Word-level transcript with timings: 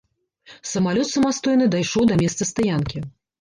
Самалёт 0.69 1.09
самастойна 1.11 1.67
дайшоў 1.75 2.09
да 2.13 2.19
месца 2.23 2.49
стаянкі. 2.53 3.05